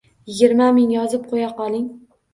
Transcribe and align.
Yigirma 0.29 0.69
ming 0.77 0.95
yozib 0.95 1.29
qo`ya 1.35 1.51
qoling 1.61 1.85